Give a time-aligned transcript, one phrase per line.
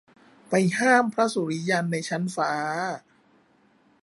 [0.49, 2.51] ไปห้ามพระสุริยันในชั้นฟ้า